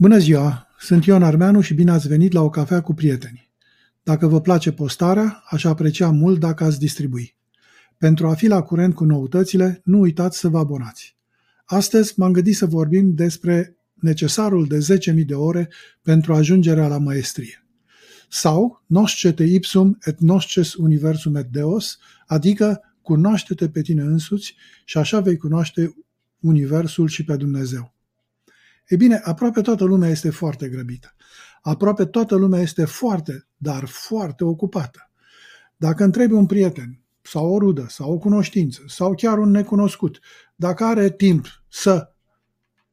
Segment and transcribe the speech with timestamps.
[0.00, 0.66] Bună ziua!
[0.78, 3.50] Sunt Ion Armeanu și bine ați venit la o cafea cu prietenii.
[4.02, 7.36] Dacă vă place postarea, aș aprecia mult dacă ați distribui.
[7.96, 11.16] Pentru a fi la curent cu noutățile, nu uitați să vă abonați.
[11.64, 15.68] Astăzi m-am gândit să vorbim despre necesarul de 10.000 de ore
[16.02, 17.66] pentru ajungerea la maestrie.
[18.28, 25.20] Sau Noscete ipsum et nosces universum et deos, adică cunoaște-te pe tine însuți și așa
[25.20, 25.94] vei cunoaște
[26.40, 27.96] universul și pe Dumnezeu.
[28.88, 31.14] E bine, aproape toată lumea este foarte grăbită.
[31.62, 35.10] Aproape toată lumea este foarte, dar foarte ocupată.
[35.76, 40.20] Dacă întrebi un prieten, sau o rudă, sau o cunoștință, sau chiar un necunoscut,
[40.54, 42.12] dacă are timp să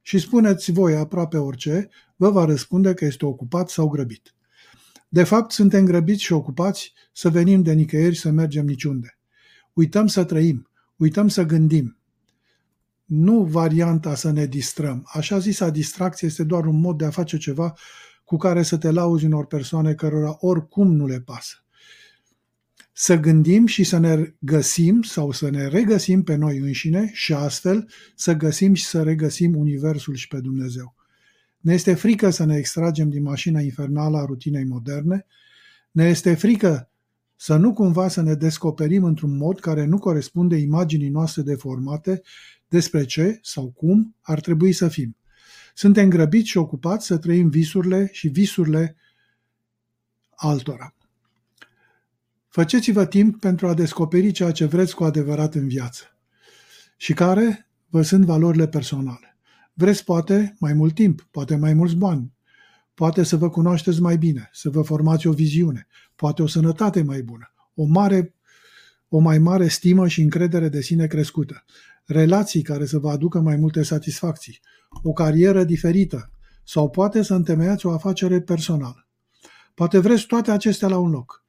[0.02, 4.36] și spuneți voi aproape orice, vă va răspunde că este ocupat sau grăbit.
[5.10, 9.18] De fapt, suntem grăbiți și ocupați să venim de nicăieri să mergem niciunde.
[9.74, 11.98] Uităm să trăim, uităm să gândim,
[13.06, 15.04] nu varianta să ne distrăm.
[15.08, 17.74] Așa zisa distracție este doar un mod de a face ceva
[18.24, 21.56] cu care să te lauzi unor persoane cărora oricum nu le pasă.
[22.94, 27.90] Să gândim și să ne găsim sau să ne regăsim pe noi înșine și astfel
[28.16, 30.96] să găsim și să regăsim Universul și pe Dumnezeu.
[31.58, 35.26] Ne este frică să ne extragem din mașina infernală a rutinei moderne,
[35.92, 36.90] ne este frică
[37.36, 42.22] să nu cumva să ne descoperim într-un mod care nu corespunde imaginii noastre deformate
[42.68, 45.18] despre ce sau cum ar trebui să fim.
[45.74, 48.96] Suntem grăbiți și ocupați să trăim visurile și visurile
[50.36, 50.96] altora.
[52.48, 56.04] Faceți-vă timp pentru a descoperi ceea ce vreți cu adevărat în viață
[56.98, 59.38] și care vă sunt valorile personale.
[59.74, 62.34] Vreți poate mai mult timp, poate mai mulți bani,
[62.94, 67.22] poate să vă cunoașteți mai bine, să vă formați o viziune, poate o sănătate mai
[67.22, 68.36] bună, o mare
[69.08, 71.66] o mai mare stimă și încredere de sine crescută,
[72.06, 74.60] relații care să vă aducă mai multe satisfacții,
[75.04, 76.30] o carieră diferită
[76.64, 79.08] sau poate să întemeiați o afacere personală.
[79.74, 81.44] Poate vreți toate acestea la un loc.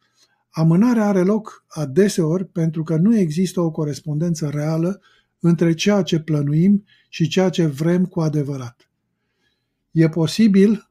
[0.50, 5.00] Amânarea are loc adeseori pentru că nu există o corespondență reală
[5.40, 8.90] între ceea ce plănuim și ceea ce vrem cu adevărat.
[9.90, 10.90] E posibil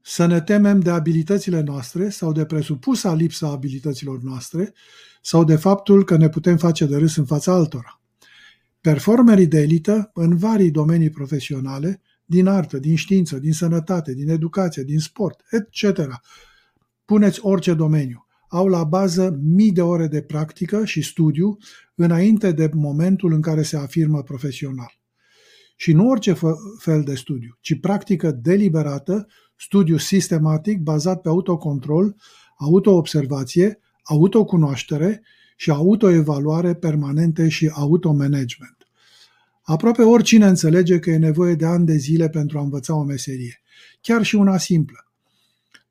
[0.00, 4.72] să ne temem de abilitățile noastre sau de presupusa lipsa abilităților noastre
[5.22, 8.00] sau de faptul că ne putem face de râs în fața altora.
[8.86, 14.82] Performerii de elită în varii domenii profesionale, din artă, din știință, din sănătate, din educație,
[14.82, 16.00] din sport, etc.
[17.04, 18.26] Puneți orice domeniu.
[18.48, 21.56] Au la bază mii de ore de practică și studiu
[21.94, 25.00] înainte de momentul în care se afirmă profesional.
[25.76, 26.36] Și nu orice
[26.78, 29.26] fel de studiu, ci practică deliberată,
[29.56, 32.16] studiu sistematic bazat pe autocontrol,
[32.56, 35.22] autoobservație, autocunoaștere
[35.56, 38.76] și autoevaluare permanente și automanagement.
[39.62, 43.62] Aproape oricine înțelege că e nevoie de ani de zile pentru a învăța o meserie,
[44.00, 45.06] chiar și una simplă.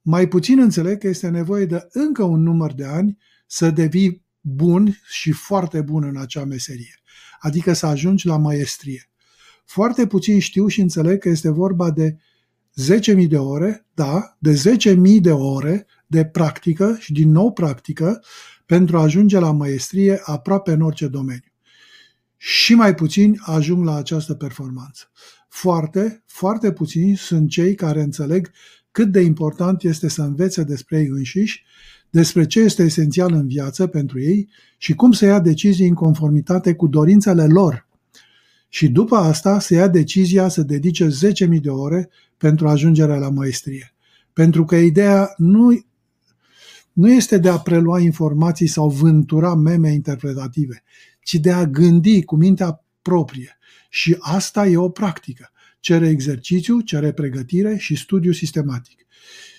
[0.02, 3.18] Mai puțin înțeleg că este nevoie de încă un număr de ani
[3.48, 7.02] să devii bun și foarte bun în acea meserie,
[7.40, 9.09] adică să ajungi la maestrie.
[9.66, 12.18] Foarte puțin știu și înțeleg că este vorba de
[13.18, 18.24] 10.000 de ore, da, de 10.000 de ore de practică și din nou practică
[18.66, 21.50] pentru a ajunge la maestrie aproape în orice domeniu
[22.38, 25.12] și mai puțini ajung la această performanță.
[25.50, 28.52] Foarte, foarte puțini sunt cei care înțeleg
[28.92, 31.64] cât de important este să învețe despre ei înșiși,
[32.09, 36.74] despre ce este esențial în viață pentru ei și cum să ia decizii în conformitate
[36.74, 37.88] cu dorințele lor.
[38.70, 43.94] Și după asta să ia decizia să dedice 10.000 de ore pentru ajungerea la maestrie.
[44.34, 45.86] Pentru că ideea nu,
[46.95, 50.83] nu este de a prelua informații sau vântura meme interpretative,
[51.22, 53.57] ci de a gândi cu mintea proprie.
[53.89, 55.51] Și asta e o practică.
[55.79, 59.05] Cere exercițiu, cere pregătire și studiu sistematic.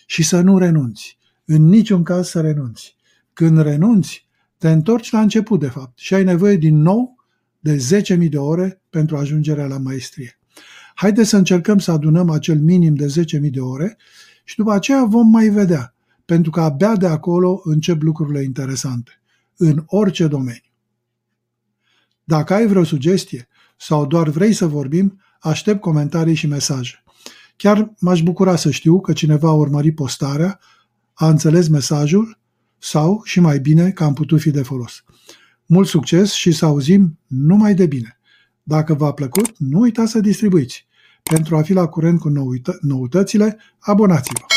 [0.06, 1.18] Și să nu renunți.
[1.44, 2.96] În niciun caz să renunți.
[3.32, 4.28] Când renunți,
[4.58, 7.16] te întorci la început, de fapt, și ai nevoie din nou
[7.60, 10.38] de 10.000 de ore pentru ajungerea la maestrie.
[10.94, 13.06] Haideți să încercăm să adunăm acel minim de
[13.42, 13.96] 10.000 de ore
[14.44, 15.95] și după aceea vom mai vedea,
[16.26, 19.10] pentru că abia de acolo încep lucrurile interesante,
[19.56, 20.60] în orice domeniu.
[22.24, 27.04] Dacă ai vreo sugestie sau doar vrei să vorbim, aștept comentarii și mesaje.
[27.56, 30.58] Chiar m-aș bucura să știu că cineva a urmărit postarea,
[31.12, 32.38] a înțeles mesajul
[32.78, 35.04] sau, și mai bine, că am putut fi de folos.
[35.66, 38.18] Mult succes și să auzim numai de bine.
[38.62, 40.86] Dacă v-a plăcut, nu uitați să distribuiți.
[41.22, 44.55] Pentru a fi la curent cu noută- noutățile, abonați-vă!